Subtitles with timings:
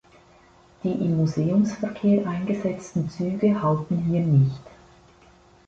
[0.83, 4.61] Die im Museumsverkehr eingesetzten Züge halten hier nicht.